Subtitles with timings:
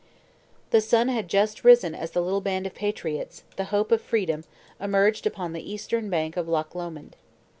[0.71, 4.45] The sun had just risen as the little band of patriots, the hope of freedom,
[4.79, 7.15] emerged upon the eastern bank of Loch Lomond.